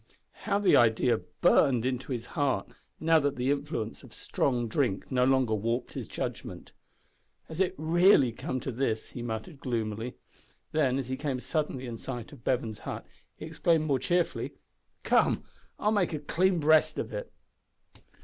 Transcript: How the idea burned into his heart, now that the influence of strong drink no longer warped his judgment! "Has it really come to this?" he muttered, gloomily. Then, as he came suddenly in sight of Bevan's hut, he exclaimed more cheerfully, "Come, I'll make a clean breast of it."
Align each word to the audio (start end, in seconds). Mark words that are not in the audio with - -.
How 0.45 0.57
the 0.57 0.75
idea 0.75 1.19
burned 1.41 1.85
into 1.85 2.11
his 2.11 2.25
heart, 2.33 2.69
now 2.99 3.19
that 3.19 3.35
the 3.35 3.51
influence 3.51 4.01
of 4.01 4.15
strong 4.15 4.67
drink 4.67 5.11
no 5.11 5.23
longer 5.25 5.53
warped 5.53 5.93
his 5.93 6.07
judgment! 6.07 6.71
"Has 7.43 7.59
it 7.61 7.75
really 7.77 8.31
come 8.31 8.59
to 8.61 8.71
this?" 8.71 9.09
he 9.09 9.21
muttered, 9.21 9.59
gloomily. 9.59 10.15
Then, 10.71 10.97
as 10.97 11.07
he 11.09 11.17
came 11.17 11.39
suddenly 11.39 11.85
in 11.85 11.99
sight 11.99 12.31
of 12.31 12.43
Bevan's 12.43 12.79
hut, 12.79 13.05
he 13.35 13.45
exclaimed 13.45 13.85
more 13.85 13.99
cheerfully, 13.99 14.55
"Come, 15.03 15.43
I'll 15.77 15.91
make 15.91 16.13
a 16.13 16.19
clean 16.19 16.57
breast 16.59 16.97
of 16.97 17.13
it." 17.13 17.31